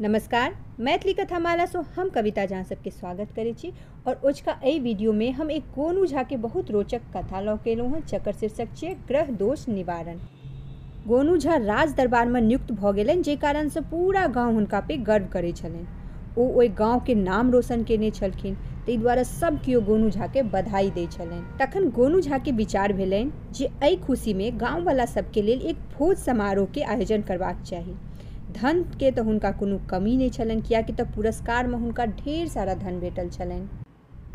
नमस्कार 0.00 0.54
मैथिली 0.84 1.38
माला 1.42 1.64
सो 1.66 1.80
हम 1.96 2.08
कविता 2.08 2.44
जहाँ 2.46 2.62
सबके 2.62 2.90
स्वागत 2.90 3.28
करे 3.36 3.52
छी 3.52 3.72
और 4.06 4.20
ओजका 4.24 4.58
एहि 4.64 4.78
वीडियो 4.78 5.12
में 5.12 5.30
हम 5.32 5.50
एक 5.50 5.70
गोनू 5.74 6.06
झा 6.06 6.22
के 6.22 6.36
बहुत 6.36 6.70
रोचक 6.70 7.02
कथा 7.14 7.40
लऽ 7.40 7.56
के 7.64 7.70
एलहुँ 7.70 7.90
हँ 7.90 8.00
जकर 8.08 8.32
शीर्षक 8.32 8.74
छियै 8.76 8.92
ग्रह 9.08 9.30
दोष 9.32 9.68
निवारण। 9.68 10.18
गोनू 11.06 11.36
झा 11.36 11.56
राज 11.56 11.94
दरबार 11.94 12.26
में 12.28 12.40
नियुक्त 12.40 12.72
भऽ 12.72 12.92
गेलनि, 12.92 13.22
जे 13.22 13.36
कारण 13.36 13.68
से 13.68 13.80
पूरा 13.80 14.26
गाँव 14.26 14.52
हुनका 14.54 14.80
पे 14.80 14.96
गर्व 14.96 15.26
करै 15.32 15.52
छलनि। 15.52 15.86
ओ 16.38 16.48
ओहि 16.48 16.68
गाँव 16.78 17.00
के 17.06 17.14
नाम 17.14 17.50
रोशन 17.50 17.84
केने 17.84 18.10
छलखिन 18.10 18.54
ताहि 18.54 18.96
दुआरे 18.96 19.24
सब 19.24 19.60
केओ 19.64 19.80
गोनू 19.80 20.10
झा 20.10 20.26
के 20.26 20.42
बधाई 20.42 20.90
दै 20.90 21.06
छलनि। 21.12 21.40
तखन 21.60 21.88
गोनू 21.90 22.20
झा 22.20 22.38
के 22.38 22.52
विचार 22.52 22.92
भेलनि 22.92 23.30
जे 23.54 23.70
एहि 23.82 23.96
खुशी 23.96 24.34
में 24.34 24.60
गाँव 24.60 24.84
वाला 24.84 25.06
सबके 25.06 25.42
लेल 25.42 25.62
एक 25.62 25.78
भोज 25.98 26.16
समारोह 26.16 26.66
के 26.74 26.82
आयोजन 26.82 27.22
करबाक 27.22 27.62
चाही। 27.62 27.94
धन 28.52 28.82
के 29.00 29.10
तऽ 29.10 29.22
हुनका 29.22 29.50
कोनो 29.50 29.78
कमी 29.90 30.16
नहि 30.16 30.30
छलनि, 30.30 30.60
कियाकि 30.60 30.92
तऽ 30.92 31.04
पुरस्कारमे 31.04 31.76
हुनका 31.76 32.04
ढेर 32.06 32.48
सारा 32.48 32.74
धन 32.74 33.00
भेटल 33.00 33.28
छलनि। 33.28 33.68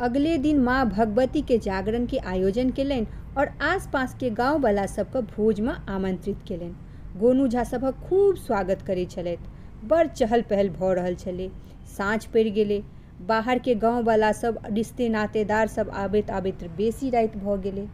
अगले 0.00 0.36
दिन 0.38 0.58
माँ 0.60 0.84
भगवती 0.88 1.42
के 1.42 1.58
जागरण 1.58 2.06
के 2.06 2.18
आयोजन 2.18 2.70
केलनि 2.70 3.06
और 3.38 3.48
आसपास 3.62 4.14
के 4.20 4.30
गाँव 4.30 4.58
वाला 4.60 4.86
सबके 4.86 5.20
भोजमे 5.26 5.72
आमंत्रित 5.88 6.38
केलनि। 6.48 6.74
गोनू 7.18 7.46
झा 7.48 7.64
सभक 7.64 8.00
खूब 8.08 8.36
स्वागत 8.36 8.82
करै 8.82 9.04
छलथि। 9.04 9.86
बड़ 9.88 10.06
चहल 10.06 10.42
पहल 10.42 10.68
भऽ 10.70 10.94
रहल 10.94 11.14
छलै। 11.14 11.48
साँझ 11.96 12.24
पड़ि 12.26 12.50
गेलै। 12.50 12.80
बाहर 13.20 13.58
के 13.58 13.74
गाँव 13.74 14.02
वाला 14.04 14.32
सब, 14.32 14.58
रिश्ते 14.66 15.08
नातेदार 15.08 15.66
सब 15.68 15.90
आबैत 15.94 16.30
आबैत 16.30 16.64
बेसी 16.76 17.10
राति 17.10 17.38
भऽ 17.38 17.56
गेलै। 17.62 17.86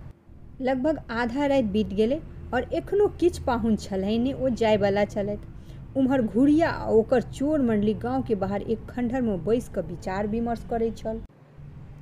लगभग 0.60 0.98
आधा 1.10 1.46
राति 1.46 1.68
बीत 1.68 1.94
गेलै 1.94 2.20
और 2.54 2.68
एखनो 2.72 3.06
किछु 3.20 3.42
पाहुन 3.44 3.76
छलनि 3.76 4.32
ओ 4.32 4.48
जायवला 4.48 5.04
छलथि। 5.04 5.57
उम्हर 5.96 6.22
घुड़िया 6.22 6.70
आ 6.70 6.86
ओकर 6.90 7.22
चोर 7.22 7.60
मंडली 7.62 7.94
गाँव 8.02 8.22
के 8.22 8.34
बाहर 8.34 8.62
एक 8.62 8.86
खंडहर 8.90 9.22
में 9.22 9.44
बैस 9.44 9.68
कऽ 9.74 9.82
विचार 9.82 10.26
विमर्श 10.26 10.64
करै 10.70 10.90
छल। 10.96 11.20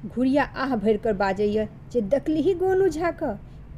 घुड़िया 0.06 0.44
आह 0.44 0.74
भरि 0.76 0.98
कर 1.04 1.12
बाजैए 1.12 1.68
जे 1.92 2.00
देखलिही 2.00 2.54
गोनू 2.54 2.88
झा 2.88 3.10
कऽ, 3.10 3.34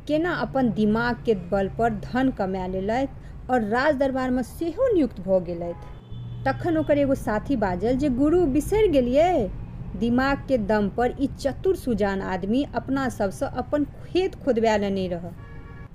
केना 0.08 0.32
अपन 0.42 0.70
दिमाग 0.72 1.22
के 1.26 1.34
बल 1.50 1.68
पर 1.78 1.94
धन 2.04 2.30
कमा 2.38 2.66
लेलथि 2.66 3.52
और 3.52 3.64
राज 3.68 3.96
दरबार 3.96 4.30
में 4.30 4.42
सेहो 4.42 4.92
नियुक्त 4.94 5.20
भऽ 5.20 5.40
गेलथि। 5.44 6.44
तखन 6.44 6.76
ओकर 6.76 6.98
एगो 6.98 7.14
साथी 7.14 7.56
बाजल 7.56 7.96
जे, 7.96 8.08
गुरु, 8.08 8.44
बिसरि 8.46 8.88
गेलियै। 8.88 9.50
दिमाग 9.96 10.38
के 10.48 10.58
दम 10.58 10.88
पर 10.96 11.14
ई 11.20 11.26
चतुर 11.40 11.76
सुजान 11.76 12.22
आदमी 12.22 12.62
अपना 12.74 13.08
सबसँ 13.08 13.46
अपन 13.56 13.84
खेत 14.06 14.34
खोदबा 14.44 14.76
लेने 14.76 15.06
रहऽ 15.08 15.30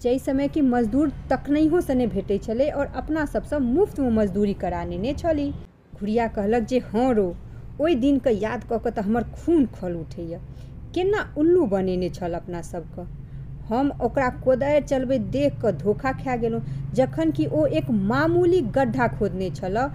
जाहि 0.03 0.19
समय 0.19 0.47
कि 0.47 0.61
मजदूर 0.61 1.11
तखनहियो 1.29 1.79
से 1.81 1.93
नहि 1.95 2.07
भेटै 2.07 2.37
छलै 2.37 2.69
और 2.71 2.85
अपना 3.01 3.25
सबसँ 3.25 3.59
मुफ्तमे 3.59 4.09
मजदूरी 4.11 4.53
करा 4.63 4.83
लेने 4.83 5.13
छली 5.13 5.49
घुड़िया 5.95 6.27
कहलक 6.27 6.63
जे, 6.63 6.79
हँ 6.79 7.13
रो 7.13 7.35
ओहि 7.81 7.95
दिनके 7.95 8.29
याद 8.29 8.63
कऽ 8.71 8.79
कऽ 8.85 9.01
हमर 9.01 9.23
खून 9.35 9.65
खौल 9.75 9.95
उठैए 9.95 10.39
केना 10.95 11.21
उल्लू 11.37 11.65
बनेने 11.67 12.09
छल 12.09 12.33
अपना 12.33 12.61
सबके? 12.63 13.05
हम 13.69 13.91
ओकरा 14.03 14.29
कोदारि 14.43 14.81
चलबैत 14.81 15.21
देख 15.31 15.59
कऽ 15.61 15.71
धोखा 15.79 16.11
खा 16.13 16.35
गेलहुँ 16.35 16.91
जखन 16.95 17.31
कि 17.31 17.45
ओ 17.47 17.65
एक 17.79 17.89
मामूली 18.11 18.61
गड्ढा 18.75 19.07
खोदने 19.17 19.49
छलऽ 19.51 19.88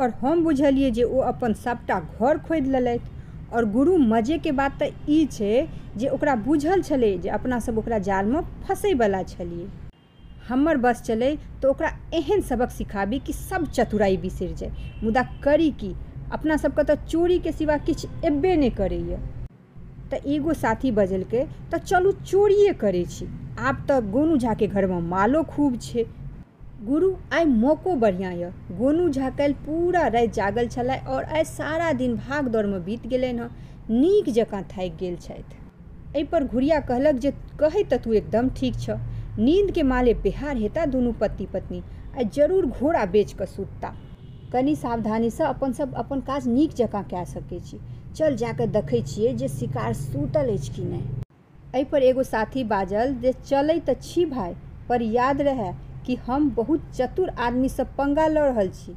और 0.00 0.10
हम 0.20 0.44
बुझलियै 0.44 0.90
जे 0.90 1.02
ओ 1.02 1.18
अपन 1.32 1.52
सभटा 1.64 2.00
घर 2.00 2.38
खोदि 2.38 2.70
लेलथि। 2.70 3.18
और 3.52 3.64
गुरु 3.70 3.96
मजेके 4.06 4.52
बात 4.52 4.78
तऽ 4.80 4.90
ई 5.08 5.24
छै 5.28 5.68
जे 5.96 6.08
ओकरा 6.08 6.34
बुझल 6.42 6.82
छलै 6.82 7.12
जे 7.18 7.28
अपना 7.30 7.58
सब 7.60 7.78
ओकरा 7.78 7.98
जालमे 8.04 8.42
हमर 10.48 10.76
बस 10.76 11.02
चलै 11.02 11.30
तऽ 11.62 11.68
ओकरा 11.68 11.90
एहन 12.14 12.40
सबक 12.42 12.70
सिखाबी 12.70 13.18
कि 13.20 13.32
सब 13.32 13.66
चतुराई 13.70 14.16
बिसरि 14.18 14.54
जाय। 14.54 14.70
मुदा 15.02 15.22
करी 15.42 15.70
की? 15.80 15.94
अपना 16.32 16.56
सबके 16.56 16.82
तऽ 16.84 16.96
चोरीके 17.06 17.52
सिवा 17.52 17.76
किछु 17.86 18.08
एबे 18.26 18.54
नहि 18.56 18.70
करैए। 18.72 19.18
तऽ 20.10 20.20
एगो 20.28 20.54
साथी 20.56 20.90
बजलकै 20.92 21.42
तऽ 21.70 21.78
चलू 21.84 22.12
चोरिए 22.24 22.72
करै 22.76 23.04
छी। 23.08 23.28
आब 23.62 23.84
तऽ 23.88 24.00
गोनू 24.10 24.36
झाके 24.38 24.66
घरमे 24.68 25.00
मालो 25.08 25.42
खूब 25.48 25.78
छै। 25.80 26.04
गुरु 26.86 27.08
आइ 27.32 27.44
मौको 27.44 27.94
बढ़िआँ 27.94 28.32
यऽ 28.32 28.50
गोनू 28.76 29.08
झा 29.08 29.28
पूरा 29.64 30.06
राति 30.06 30.26
जागल 30.26 30.68
छलै 30.68 30.96
और 31.06 31.24
आइ 31.24 31.44
सारा 31.44 31.92
दिन 31.92 32.14
भाग 32.16 32.46
दौड़मे 32.48 32.78
बीत 32.80 33.06
गेलनि। 33.06 33.38
हँ 33.38 33.48
नीक 33.90 34.28
जकाँ 34.32 34.62
थाकि 34.62 34.88
गेल 34.90 35.16
घुड़िया 36.44 36.78
कहलक 36.80 37.14
जे 37.14 37.30
कहै 37.60 37.82
तू 37.96 38.12
एकदम 38.12 38.48
ठीक 38.50 38.78
छ। 38.80 38.96
नींदके 39.38 39.82
माले 39.82 40.14
बिहार 40.14 40.56
हेता 40.56 40.86
दुनू 40.86 41.12
पति 41.12 41.46
पत्नी। 41.46 41.82
आइ 42.16 42.24
ज़रूर 42.24 42.66
घोड़ा 42.66 43.04
बेच 43.06 43.32
कऽ 43.32 43.46
सुतता। 43.46 43.94
कनि 44.52 44.74
सावधानीसँ 44.76 45.44
अपन 45.44 45.72
सब 45.72 45.94
अपन 45.94 46.20
काज 46.20 46.48
नीक 46.48 46.74
जकाँ 46.74 47.02
कए 47.04 47.24
सकै 47.24 47.60
छी। 47.60 47.78
चल 48.16 48.36
जाकऽ 48.36 48.66
देखै 48.70 49.02
छियै 49.02 49.34
जे 49.34 49.48
शिकार 49.50 49.92
सुतल 49.92 50.56
कि 50.70 50.84
नहि 50.84 51.04
एहिपर 51.74 52.02
एगो 52.02 52.22
साथी 52.22 52.64
बाजल 52.64 53.14
जे 53.22 53.32
चलै 53.44 53.78
तऽ 53.80 54.00
छी 54.02 54.24
पर 54.88 55.02
याद 55.02 55.40
रहए 55.42 55.72
कि 56.06 56.14
हम 56.26 56.50
बहुत 56.54 56.90
चतुर 56.94 57.28
आदमीसँ 57.40 57.84
पंगा 57.98 58.26
लऽ 58.28 58.46
रहल 58.46 58.68
छी। 58.74 58.96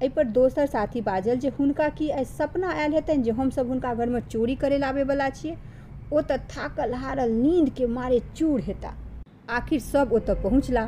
एहिपर 0.00 0.24
दोसर 0.28 0.66
साथी 0.66 1.00
बाजल 1.02 1.38
जे 1.38 1.48
हुनका 1.58 1.88
की 1.92 2.08
आइ 2.10 2.24
सपना 2.26 2.70
आयल 2.72 2.92
हेतनि 2.94 3.22
जे 3.22 3.30
हमसभ 3.32 3.68
हुनका 3.68 3.92
घरमे 3.96 4.20
चोरी 4.28 4.54
करै 4.58 4.78
लए 4.78 4.88
आबैवला 4.88 5.28
छियै? 5.32 5.56
ओ 6.12 6.20
तऽ 6.22 6.38
थाकल 6.48 6.94
हारल 6.96 7.30
नींदके 7.36 7.86
मारे 7.92 8.20
चूर 8.32 8.60
हेता। 8.62 8.94
आखिर 9.50 9.80
सब 9.82 10.12
ओतऽ 10.12 10.34
पहुँचला। 10.42 10.84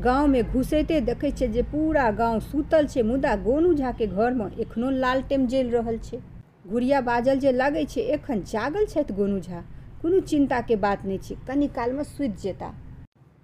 गाँवमे 0.00 0.42
घुसैते 0.50 1.00
देखै 1.02 1.30
छै 1.32 1.48
जे 1.50 1.62
पूरा 1.68 2.04
गाँव 2.16 2.38
सुतल 2.44 2.86
छै 2.88 3.02
मुदा 3.04 3.34
गोनू 3.42 3.72
झाके 3.76 4.06
घरमे 4.08 4.48
एखनो 4.62 4.90
लालटेम 4.98 5.46
जलि 5.48 5.70
रहल 5.72 5.98
छै। 6.02 6.20
घुड़िया 6.66 7.00
बाजल 7.02 7.38
जे 7.40 7.52
लगै 7.54 7.84
छै, 7.86 8.04
एखन 8.14 8.42
जागल 8.48 8.86
छथि 8.88 9.14
गोनू 9.14 9.40
झा। 9.40 9.60
कोनो 10.02 10.20
चिन्ताके 10.26 10.76
बात 10.80 11.04
नहि 11.06 11.18
छै। 11.20 11.36
कनि 11.46 11.68
कालमे 11.76 12.04
सुति 12.06 12.28
जेता। 12.42 12.72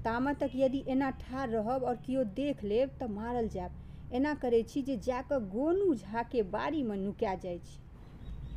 तामे 0.05 0.33
तक 0.41 0.51
यदि 0.55 0.85
एना 0.89 1.11
ठाढ़ 1.21 1.49
रहब 1.51 1.83
और 1.85 1.95
केओ 2.07 2.25
देख 2.37 2.65
लेब 2.65 2.91
तऽ 3.01 3.09
मारल 3.11 3.49
जायब। 3.49 4.15
एना 4.15 4.35
करै 4.35 4.63
छी 4.63 4.83
जे 4.83 4.97
जाकऽ 5.05 5.39
गोनू 5.55 5.95
झाके 5.95 6.43
बाड़ीमे 6.53 6.97
नुका 6.97 7.35
जाइ 7.35 7.59
छी। 7.59 7.79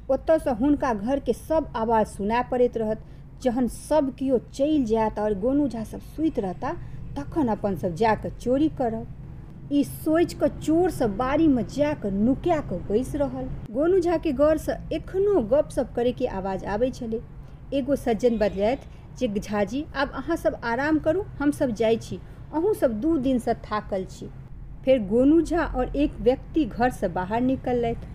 ओतऽसँ 0.09 0.53
हुनका 0.59 0.94
घरके 0.94 1.34
सब 1.34 1.72
आवाज़ 1.75 2.07
सुनाय 2.07 2.44
पड़ैत 2.51 2.78
रहत। 2.78 3.01
जहन 3.44 3.68
सब 3.68 4.13
केओ 4.16 4.38
चलि 4.53 4.84
जायत 4.85 5.19
और 5.19 5.34
गोनू 5.40 5.68
झा 5.68 5.84
सब 5.84 6.00
सुति 6.16 6.41
रहता, 6.41 6.74
तखन 7.18 7.47
अपन 7.47 7.75
सब 7.78 7.96
जाकऽ 7.96 8.30
चोरी 8.40 8.69
करब। 8.81 9.07
ई 9.74 9.84
सोचि 9.84 10.35
कऽ 10.35 10.50
चोर 10.59 10.90
सब 10.91 11.18
बाड़ीमे 11.18 11.63
जाकऽ 11.75 12.12
नुका 12.12 12.59
कऽ 12.69 12.80
बैसि 12.88 13.18
रहल। 13.18 13.47
गोनू 13.72 14.00
झाके 14.00 14.31
गौरसँ 14.34 14.75
एखनो 14.94 15.41
गपशप 15.51 15.94
करैके 15.96 16.28
आवाज़ 16.40 16.66
आबै 16.66 16.90
छलै। 16.91 17.22
एगो 17.74 17.96
सज्जन 17.96 18.38
बजलथि 18.38 19.00
जे 19.20 19.28
झाजी 19.40 19.86
आब 19.96 20.12
अहाँ 20.16 20.36
सब 20.36 20.60
आराम 20.64 21.00
करू 21.00 21.26
हमसब 21.40 21.72
जाइ 21.72 21.98
छी। 21.98 22.20
अहूँ 22.54 22.74
सब 22.74 23.00
दू 23.02 23.18
दिनसँ 23.18 23.54
थाकल 23.64 24.06
छी। 24.06 24.26
फेर 24.86 25.00
गोनू 25.08 25.42
झा 25.42 25.66
और 25.66 25.96
एक 25.96 26.14
व्यक्ति 26.22 26.66
घरसँ 26.66 27.08
बाहर 27.08 27.42
निकललथि। 27.42 28.08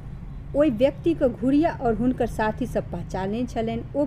ओहि 0.56 0.70
व्यक्तिके 0.70 1.28
घुड़िया 1.28 1.70
और 1.82 1.94
हुनकर 1.94 2.26
साथी 2.26 2.66
सब 2.66 2.90
पहचाने 2.92 3.44
छलनि। 3.44 3.82
ओ 3.96 4.06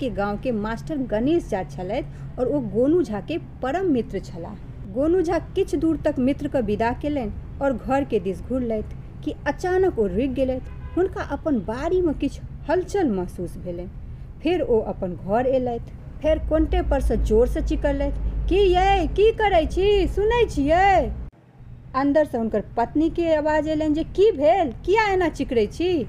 के 0.00 0.10
गाँव 0.10 0.38
के 0.38 0.52
मास्टर 0.52 0.98
गणेश 1.06 1.48
झा 1.50 1.62
छलथि 1.64 2.04
और 2.38 2.48
ओ 2.48 2.60
गोनू 2.70 3.02
झा 3.02 3.20
के 3.20 3.38
परम 3.62 3.90
मित्र 3.92 4.20
छलाह। 4.20 4.54
गोनू 4.94 5.22
झा 5.22 5.38
किछु 5.38 5.76
दूर 5.76 5.96
तक 5.96 6.18
मित्र 6.18 6.44
मित्रके 6.44 6.60
विदा 6.62 6.92
केलनि 6.92 7.32
और 7.62 7.72
घर 7.72 8.04
के 8.04 8.20
दिस 8.20 8.42
घुरलथि 8.42 8.96
कि 9.24 9.34
अचानक 9.46 9.98
ओ 9.98 10.06
रुकि 10.06 10.28
गेलथि। 10.34 10.76
हुनका 10.96 11.22
अपन 11.22 11.58
बाड़ीमे 11.60 12.12
किछु 12.14 12.42
हलचल 12.68 13.10
महसूस 13.10 13.56
भेलनि। 13.56 13.86
फेर 14.42 14.60
ओ 14.60 14.80
अपन 14.80 15.14
घर 15.14 15.46
एलथि। 15.46 15.92
फेर 16.22 16.38
कोन्टे 16.38 16.82
पर 16.82 17.00
से 17.00 17.16
ज़ोर 17.16 17.46
से 17.48 17.60
चिकरलथि 17.62 18.46
की 18.48 18.56
ये? 18.56 19.06
की 19.06 19.30
करै 19.32 19.66
छी? 19.66 20.06
सुनै 20.06 20.46
से 22.24 22.38
हुनकर 22.38 22.60
पत्नी 22.76 23.10
के 23.10 23.34
आवाज़ 23.34 23.68
एलनि 23.70 23.94
जे, 23.94 24.04
की 24.04 24.30
भेल? 24.32 24.72
किया 24.86 25.04
एना 25.12 25.28
चिकरै 25.28 25.66
छी? 25.66 26.06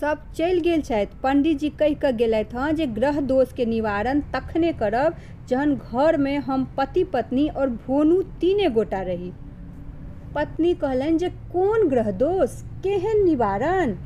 सब 0.00 0.22
चलि 0.32 0.60
गेल 0.60 0.82
छथि। 0.82 1.18
पंडित 1.22 1.58
जी 1.58 1.70
कहि 1.70 1.94
कऽ 1.94 2.12
गेलथि 2.12 2.56
हँ 2.56 2.72
जे 2.72 2.86
ग्रह 2.86 3.20
दोषके 3.20 3.66
निवारण 3.66 4.20
तखने 4.20 4.72
करब, 4.72 5.16
जहन 5.48 5.74
घरमे 5.74 6.36
हम 6.36 6.64
पति, 6.76 7.04
पत्नी 7.04 7.48
और 7.48 7.70
भोनू 7.86 8.22
तीने 8.40 8.70
गोटा 8.70 9.00
रही। 9.00 9.32
पत्नी 10.34 10.74
कहलनि 10.74 11.18
जे, 11.18 11.28
कोन 11.28 11.88
ग्रह 11.88 12.10
दोष? 12.10 12.50
केहन 12.82 13.24
निवारण? 13.24 13.96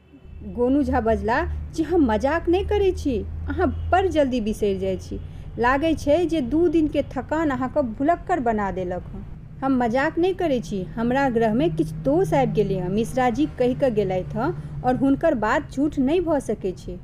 गोनू 0.47 0.83
झा 0.83 1.01
बजला 1.01 1.43
जे 1.75 1.83
हम 1.85 2.05
मज़ाक 2.07 2.49
नहि 2.49 2.65
करै 2.65 2.91
छी, 2.93 3.17
अहाँ 3.49 3.67
बड़ 3.93 4.07
जल्दी 4.07 4.41
बिसरि 4.41 4.79
जाइ 4.79 4.97
छी। 4.97 5.19
लागै 5.59 5.93
छै 5.95 6.25
जे 6.27 6.41
दू 6.53 6.69
दिनके 6.69 7.03
थकान 7.15 7.51
अहाँके 7.51 7.83
भुलक्कर 7.99 8.41
बना 8.41 8.71
देलक 8.71 9.09
हँ। 9.15 9.25
हम 9.63 9.77
मज़ाक 9.79 10.19
नहि 10.19 10.35
करै 10.35 10.61
छी, 10.61 10.83
हमरा 10.97 11.29
ग्रहमे 11.31 11.69
किछु 11.71 11.95
दोष 12.05 12.35
आबि 12.35 12.53
गेलै 12.53 12.79
हँ 12.79 12.89
मिश्रा 12.91 13.29
जी 13.31 13.47
कहि 13.59 13.75
कऽ 13.75 13.91
गेलथि 13.91 14.39
हँ, 14.39 14.81
और 14.85 14.97
हुनकर 14.97 15.35
बात 15.35 15.73
झूठ 15.73 15.99
नहि 15.99 16.21
भऽ 16.21 16.41
सकै 16.41 16.73
छै। 16.79 16.97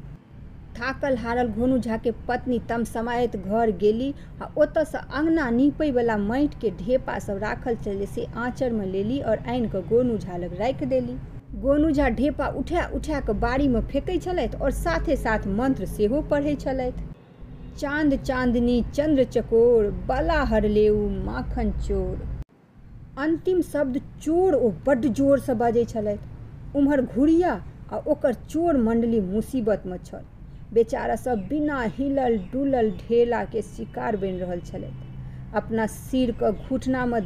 थाकल 0.79 1.17
हारल 1.17 1.49
गोनू 1.51 1.79
झा 1.79 1.97
के 1.97 2.11
पत्नी 2.29 2.59
तमसमाइत 2.69 3.37
घर 3.37 3.71
गेली 3.83 4.13
आ 4.43 4.47
अङ्गना 5.19 5.51
नीपैवला 5.51 6.17
माटिके 6.23 6.71
ढेपा 6.79 7.19
सब 7.19 7.39
राखल 7.43 7.77
छलै 7.85 8.07
से 8.07 8.27
आँचरमे 8.37 8.87
लेली 8.87 9.21
और 9.23 9.39
आनि 9.49 9.69
कऽ 9.69 9.89
गोनू 9.89 10.19
झा 10.19 10.37
लग 10.37 10.59
राखि 10.61 10.87
देली। 10.87 11.17
गोनू 11.65 11.91
झा 11.91 12.09
ढेपा 12.17 12.47
उठा 12.61 12.81
उठा 12.95 13.19
कऽ 13.27 13.33
बाड़ीमे 13.41 13.81
फेंकै 13.91 14.17
छलथि 14.25 14.57
और 14.65 14.71
साथे 14.79 15.15
साथ 15.17 15.47
मंत्र 15.61 15.87
सेहो 15.89 16.21
पढ़ै 16.31 16.55
छलथि। 16.57 17.05
चाँद 17.79 18.15
चांदनी 18.23 18.75
चंद्र 18.95 19.25
चकोर 19.37 19.91
बला 20.09 20.43
हरलेऊ 20.51 21.09
माखन 21.29 21.71
चोर। 21.87 22.17
अंतिम 23.25 23.63
शब्द 23.63 23.97
चोर, 24.23 24.55
ओ 24.55 24.71
बड्ड 24.87 25.07
जोरसँ 25.21 25.55
बजै 25.63 25.85
छलथि। 25.95 26.79
उम्हर 26.79 27.03
घुरिया 27.03 27.53
आ 27.93 28.03
ओकर 28.13 28.35
चोर 28.45 28.77
मंडली 28.83 29.21
मुसीबतमे 29.31 29.99
छल। 30.05 30.23
बेचारा 30.75 31.17
सब 31.17 31.49
बिना 31.49 31.81
हिलल 31.97 32.39
डुलल 32.53 32.91
ढेलाके 33.01 33.63
शिकार 33.63 34.17
बनि 34.17 34.39
रहल 34.39 34.61
छलथि। 34.69 35.11
अपना 35.55 35.87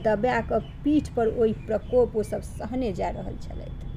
दबा 0.07 0.41
कऽ 0.49 0.73
पीठ 0.85 1.13
पर 1.17 1.37
ओहि 1.37 1.53
प्रकोप 1.67 2.17
ओ 2.17 2.23
सब 2.33 2.49
सहने 2.55 2.93
जा 2.93 3.13
छलथि। 3.13 3.88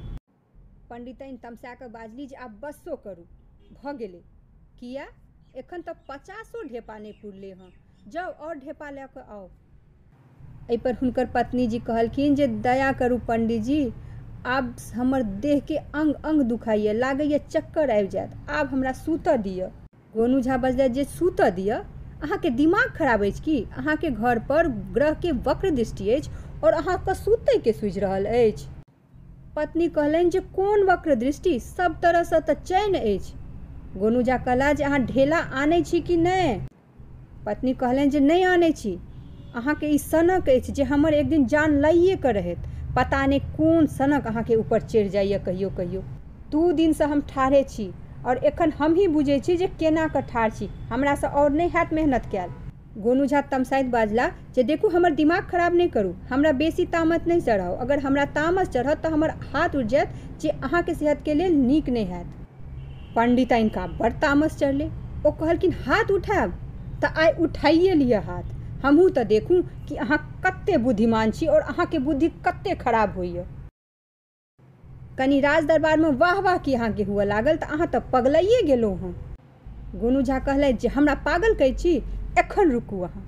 पंडितनि 0.92 1.36
तमसा 1.42 1.74
कऽ 1.74 1.88
बाजली 1.92 2.26
जे 2.26 2.36
आब 2.46 2.58
बस्सो 2.62 2.96
करू 3.04 3.26
भऽ 3.74 3.96
गेलै 3.98 4.22
किया 4.80 5.06
एखन 5.56 5.82
तऽ 5.82 5.98
पचासो 6.08 6.62
ढेपा 6.68 6.98
नहि 6.98 7.12
पुरले 7.20 7.52
हँ 7.54 7.72
जाउ 8.08 8.32
आओर 8.38 8.54
ढेपा 8.60 8.90
लऽ 8.92 9.06
कऽ 9.14 9.26
आउ 9.30 9.48
एहिपर 10.70 10.94
हुनकर 10.94 11.26
पत्नी 11.34 11.66
जी 11.66 11.78
कहलखिन 11.86 12.34
जे 12.34 12.46
दया 12.64 12.92
करू 13.00 13.18
पंडीजी 13.28 13.80
आब 14.48 14.74
हमर 14.94 15.22
देहके 15.42 15.76
अङ्ग 15.94 16.14
अङ्ग 16.24 16.42
दुखाइए 16.44 16.92
लागैए 16.94 17.38
चक्कर 17.46 17.90
आबि 17.92 18.08
जायत 18.14 18.50
आब 18.50 18.72
हमरा 18.72 18.92
सूतऽ 19.00 19.36
दिअ 19.44 19.68
गोनू 20.14 20.40
झा 20.40 20.56
बजलथि 20.64 20.94
जे 20.94 21.04
सूतऽ 21.10 21.50
दिअ 21.58 21.78
अहाँके 22.22 22.50
दिमाग 22.56 22.90
खराब 22.96 23.24
अछि 23.24 23.42
की 23.44 23.56
अहाँके 23.76 24.10
घर 24.12 24.38
पर 24.48 24.68
ग्रहके 24.94 25.32
वक्र 25.46 25.70
दृष्टि 25.72 26.10
अछि 26.12 26.30
और 26.64 26.72
अहाँके 26.74 27.14
सूतैके 27.16 27.72
सूझि 27.74 28.00
रहल 28.00 28.26
अछि 28.34 28.68
पत्नी 29.56 29.88
कहलनि 29.88 30.30
जे 30.30 30.40
कोन 30.40 30.82
वक्र 30.82 31.14
दृष्टि 31.14 31.58
सब 31.60 32.00
तरहसँ 32.00 32.40
तऽ 32.40 32.54
चैन 32.62 32.94
अछि। 32.94 33.32
गोनू 33.98 34.22
झा 34.22 34.36
कहला 34.36 34.72
जे 34.72 34.84
अहाँ 34.84 35.00
ढेला 35.06 35.38
आनै 35.60 35.80
छी 35.82 36.00
कि 36.00 36.16
नहि 36.16 36.54
पत्नी 37.46 37.74
कहलनि 37.74 38.10
जे 38.10 38.20
नहि 38.20 38.42
आनै 38.42 38.70
छी। 38.72 38.92
अहाँके 39.54 39.86
ई 39.86 39.98
सनक 39.98 40.48
अछि 40.48 40.72
जे 40.72 40.82
हमर 40.82 41.14
एक 41.14 41.28
दिन 41.28 41.46
जान 41.46 41.78
लाइए 41.80 42.16
कऽ 42.16 42.32
रहत। 42.32 42.64
पता 42.96 43.24
नहि 43.26 43.38
कोन 43.56 43.86
सनक 43.90 44.26
अहाँके 44.26 44.54
ऊपर 44.54 44.80
चढ़ि 44.80 45.08
जाइए 45.08 45.38
कहियो 45.38 45.70
कहियो। 45.70 46.02
दू 46.50 46.72
दिनसँ 46.72 47.04
हम 47.04 47.20
ठाढ़े 47.28 47.62
छी 47.64 47.90
और 48.26 48.44
एखन 48.44 48.72
हमही 48.78 49.06
बुझै 49.08 49.38
छी 49.40 49.56
जे 49.56 49.66
केना 49.78 50.06
कऽ 50.08 50.20
ठाढ़ 50.22 50.50
छी। 50.50 50.68
हमरासँ 50.90 51.26
आओर 51.26 51.50
नहि 51.50 51.68
हैत 51.68 51.92
मेहनत 51.92 52.28
कयल 52.32 52.50
गोनू 52.96 53.24
झा 53.24 53.40
तमसाइत 53.40 53.86
बाजला 53.86 54.28
जे 54.56 54.62
देखू 54.62 54.88
हमर 54.88 55.10
दिमाग 55.14 55.42
खराब 55.42 55.74
नहीं 55.74 55.88
करू, 55.88 56.12
हमरा 56.30 56.52
बेसी 56.52 56.84
तामत 56.84 57.26
नहीं 57.26 57.40
चढ़ाओ 57.40 57.76
अगर 57.76 57.98
हमरा 57.98 58.24
तामस 58.24 58.68
चढ़त 58.68 59.02
तऽ 59.04 59.10
हमर 59.10 59.30
हाथ 59.52 59.76
उठि 59.76 59.88
जायत 59.88 60.40
जे 60.40 60.48
अहाँ 60.48 60.82
के 60.82 60.94
सेहत 60.94 61.22
के 61.24 61.34
लेल 61.34 61.54
नीक 61.56 61.88
नहीं 61.88 62.06
हैत 62.06 62.26
पंडिता 63.16 63.56
इनका 63.56 63.86
बड़ 63.86 64.12
तामस 64.12 64.56
चढ़ले। 64.56 64.90
ओ 65.26 65.30
कहलखिन, 65.30 65.72
हाथ 65.86 66.10
उठायब? 66.10 66.52
तऽ 67.02 67.20
आइ 67.20 67.32
उठाइए 67.40 67.94
लिअ 67.94 68.20
हाथ। 68.20 68.84
हमहूँ 68.84 69.10
तऽ 69.10 69.24
देखू 69.24 69.62
कि 69.88 69.96
अहाँ 69.96 70.18
कते 70.46 70.76
बुद्धिमान 70.76 71.30
छी 71.30 71.46
और 71.46 71.60
अहाँके 71.60 71.98
बुद्धि 71.98 72.28
कते 72.28 72.74
खराब 72.74 73.14
होइए। 73.16 73.44
कनि 75.18 75.40
राज 75.40 75.64
दरबार 75.64 75.98
में 75.98 76.10
वाह 76.10 76.40
वाह 76.40 76.56
की 76.58 76.74
अहाँके 76.74 77.02
हुअ 77.02 77.24
लागल 77.24 77.56
तऽ 77.56 77.66
अहाँ 77.66 77.86
तऽ 77.86 78.00
पगलाइए 78.12 78.62
गेलहुँ 78.62 78.96
हँ। 78.98 79.14
गोनू 79.94 80.22
झा 80.22 80.38
कहलथि, 80.38 80.72
जे 80.72 80.88
हमरा 80.88 81.14
पागल 81.14 81.54
कहै 81.54 81.72
छी 81.72 82.02
एखन 82.38 82.70
रुकू 82.72 83.00
अहाँ। 83.02 83.22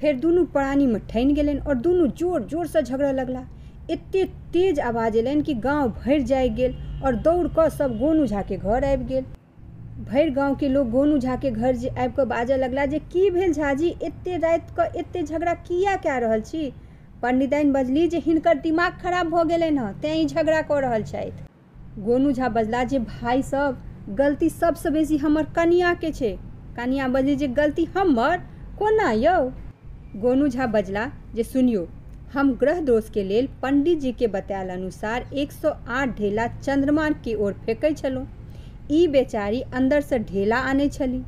फेर 0.00 0.16
दुनू 0.20 0.44
प्राणीमे 0.54 0.98
ठानि 1.10 1.32
गेलनि 1.34 1.58
और 1.68 1.74
दुनू 1.84 2.06
ज़ोर 2.18 2.42
जोरसँ 2.50 2.80
झगड़ऽ 2.80 3.12
लगला 3.12 3.42
एते 3.90 4.24
तेज 4.52 4.80
आवाज़ 4.80 5.16
एलनि 5.18 5.42
कि 5.42 5.54
गाँव 5.64 5.88
भरि 6.04 6.22
जागि 6.22 6.48
गेल 6.56 6.74
और 7.04 7.14
दौड़ 7.24 7.46
कऽ 7.56 7.68
सब 7.78 7.98
गोनू 7.98 8.26
झाके 8.26 8.56
घर 8.56 8.84
आबि 8.84 9.04
गेल। 9.04 9.24
भरि 10.08 10.30
गाँवके 10.30 10.68
लोक 10.68 10.86
गोनू 10.88 11.18
झाके 11.18 11.50
घर 11.50 11.74
जे 11.76 11.88
आबि 11.88 12.12
कऽ 12.16 12.24
बाजऽ 12.24 12.56
लगला 12.56 12.86
जे 12.86 12.98
की 13.12 13.28
भेल 13.30 13.52
झाजी, 13.52 13.88
एते 14.02 14.36
राति 14.38 14.74
कऽ 14.76 14.98
एते 14.98 15.22
झगड़ा 15.22 15.54
किया 15.54 15.96
कए 15.96 16.20
रहल 16.20 16.40
छी? 16.40 16.72
पंडिताइन 17.22 17.72
बजली 17.72 18.06
जे 18.08 18.18
हिनकर 18.26 18.58
दिमाग 18.58 18.98
खराब 19.02 19.30
भऽ 19.30 19.44
गेलनि 19.48 19.76
हँ, 19.76 19.92
तैँ 20.00 20.14
ई 20.16 20.26
झगड़ा 20.26 20.60
कऽ 20.62 20.80
रहल 20.80 21.02
छथि। 21.02 22.02
गोनू 22.02 22.32
झा 22.32 22.48
बजला 22.48 22.84
जे 22.84 22.98
भाय 22.98 23.42
सब, 23.42 23.78
गलती 24.18 24.48
सबसँ 24.50 24.90
बेसी 24.90 25.16
हमर 25.16 25.46
कनियाके 25.56 26.12
छै। 26.12 26.36
कनिया 26.78 27.06
बजली 27.08 27.34
जे 27.36 27.46
गलती 27.54 27.84
हमर? 27.94 28.36
कोना 28.78 29.10
यौ? 29.12 29.38
गोनू 30.22 30.48
झा 30.48 30.66
बजला 30.74 31.06
जे 31.34 31.42
सुनियौ, 31.42 31.84
हम 32.34 32.52
ग्रह 32.60 32.80
दोष 32.80 33.08
के 33.10 33.22
लेल 33.24 33.48
पंडित 33.62 33.98
जी 34.00 34.12
के 34.18 34.26
बतायल 34.34 34.68
अनुसार 34.70 35.26
108 35.44 36.14
ढेला 36.18 36.46
चंद्रमा 36.60 37.08
की 37.24 37.34
ओर 37.34 37.52
फेंकै 37.64 37.92
छलहुँ। 37.94 38.26
ई 38.90 39.06
बेचारी 39.16 39.60
अन्दरसँ 39.80 40.18
ढेला 40.30 40.58
आनै 40.70 40.88
छली। 40.98 41.20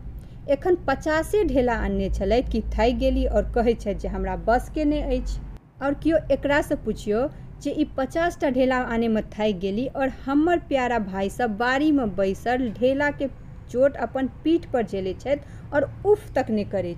एखन 0.52 0.76
पचासे 0.86 1.42
ढेला 1.44 1.74
आनने 1.88 2.10
छलथि 2.10 2.50
कि 2.52 2.60
थाकि 2.76 2.92
गेली 3.02 3.26
और 3.26 3.50
कहै 3.54 3.74
छथि 3.74 3.94
जे 3.94 4.08
हमरा 4.08 4.36
बसके 4.46 4.84
नहि 4.84 5.18
अछि। 5.18 5.40
और 5.82 5.94
केओ 6.04 6.16
एकरासँ 6.30 6.76
पुछियौ 6.84 7.28
जे 7.62 7.70
ई 7.72 7.84
पचास 7.96 8.38
टा 8.40 8.50
ढेला 8.50 8.78
आनेमे 8.94 9.22
थाकि 9.36 9.52
गेली 9.66 9.86
और 9.96 10.08
हमर 10.26 10.58
प्यारा 10.68 10.98
भाई 11.12 11.30
सब 11.30 11.56
बाड़ीमे 11.58 12.06
बैसल 12.16 12.68
ढेलाके 12.80 13.26
चोट 13.70 13.96
अपन 14.06 14.28
पीठ 14.44 14.66
पर 14.72 14.86
झेलै 14.86 15.36
और 15.74 15.90
उफ 16.06 16.30
तक 16.34 16.50
नहि 16.50 16.64
करै 16.74 16.94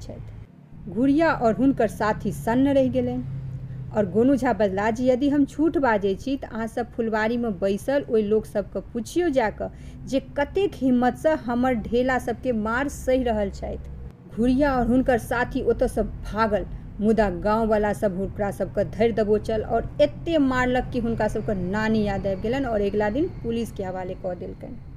घुरिया 0.89 1.33
और 1.33 1.55
हुनकर 1.55 1.89
साथी 1.89 2.33
सन्न 2.33 2.73
रहि 2.75 2.89
गेलनि। 2.89 3.23
और 3.97 4.07
गोनू 4.11 4.35
झा 4.37 4.53
बजला 4.53 4.91
जे 4.91 5.05
यदि 5.05 5.29
हम 5.29 5.45
झूठ 5.45 5.77
बाजै 5.79 6.15
छी, 6.15 6.37
तऽ 6.37 6.49
अहाँसब 6.49 6.87
फुलवारीमे 6.93 7.49
बैसल 7.61 8.05
ओहि 8.11 8.41
सबके 8.47 8.81
पुछियौ 8.93 9.29
जाकऽ 9.29 9.69
जे 10.09 10.21
कतेक 10.39 10.75
हिम्मतसँ 10.75 11.35
हमर 11.45 11.75
ढेला 11.89 12.19
सबके 12.19 12.53
मार 12.59 12.89
सहि 12.89 13.23
रहल 13.23 13.51
छथि। 13.51 14.37
घुरिया 14.37 14.75
और 14.77 14.87
हुनकर 14.87 15.19
साथी 15.21 15.63
ओतऽसँ 15.71 16.03
भागल, 16.25 16.65
मुदा 17.01 17.29
गाँववला 17.45 17.93
सब 17.93 18.17
हुनका 18.19 18.51
सबके 18.51 18.85
धरि 18.91 19.13
दबोचल 19.13 19.63
और 19.65 19.91
एते 20.01 20.39
मारलक 20.39 20.91
कि 20.93 20.99
हुनका 21.01 21.29
सबके 21.29 21.55
नानी 21.71 22.03
याद 22.05 22.27
आबि 22.27 22.43
गेलनि 22.43 22.67
और 22.67 22.81
अगिला 22.81 23.11
दिन 23.11 23.29
पुलिसके 23.43 23.85
हवाले 23.85 24.15
कऽ 24.25 24.35
देलकनि। 24.37 24.92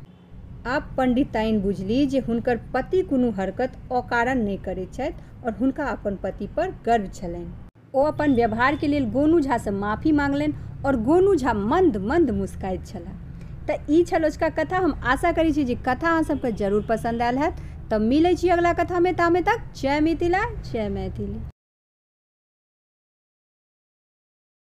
आब 0.67 0.83
पंडिताइन 0.97 1.59
बुझली 1.61 2.05
जे 2.05 2.19
हुनकर 2.19 2.57
पति 2.73 3.01
कोनो 3.09 3.29
हरकत 3.31 3.73
अकारण 3.93 4.39
नहि 4.43 4.55
करैत 4.65 4.93
छथि 4.93 5.45
और 5.45 5.53
हुनका 5.59 5.85
अपन 5.85 6.15
पति 6.23 6.47
पर 6.55 6.71
गर्व 6.85 7.07
छलनि। 7.15 7.45
ओ 7.93 8.03
अपन 8.03 8.33
व्यवहारके 8.35 8.87
लेल 8.87 9.05
गोनू 9.11 9.39
झासँ 9.39 9.71
माफ़ी 9.73 10.11
मांगलनि 10.11 10.53
और 10.85 10.95
गोनू 11.03 11.35
झा 11.35 11.53
मंद 11.53 11.97
मंद 12.07 12.31
मुस्काइत 12.31 12.85
छलाह। 12.87 13.13
तऽ 13.67 13.77
ई 13.89 14.03
छल 14.03 14.29
कथा, 14.41 14.77
हम 14.77 14.99
आशा 15.03 15.31
करै 15.31 15.51
छी 15.51 15.63
जे 15.63 15.75
कथा 15.87 16.09
अहाँ 16.09 16.23
सबके 16.23 16.51
ज़रूर 16.53 16.85
पसंद 16.89 17.21
आयल 17.21 17.37
हैत 17.37 17.61
तब 17.91 18.01
मिलै 18.01 18.33
छी 18.35 18.49
अगला 18.49 18.73
कथामे 18.73 19.13
तामे 19.13 19.41
तक। 19.41 19.73
जय 19.75 19.99
मिथिला, 20.01 20.43
जय 20.71 20.89
मैथिली। 20.89 21.54